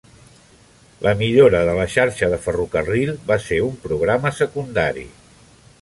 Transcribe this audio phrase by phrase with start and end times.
[1.07, 5.07] La millora de la xarxa de ferrocarril va ser un programa secundari.